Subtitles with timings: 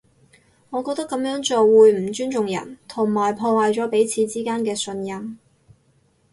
[0.71, 5.37] 我覺得噉樣做會唔尊重人，同埋破壞咗彼此之間嘅信任